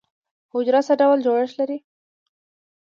[0.53, 1.77] حجره څه ډول جوړښت لري؟